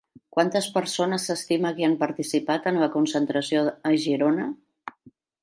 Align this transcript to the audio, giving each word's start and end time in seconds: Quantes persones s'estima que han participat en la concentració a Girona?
Quantes 0.35 0.69
persones 0.77 1.27
s'estima 1.29 1.71
que 1.81 1.85
han 1.89 1.93
participat 2.05 2.67
en 2.73 2.81
la 2.85 2.89
concentració 2.97 3.63
a 3.93 3.93
Girona? 4.07 4.51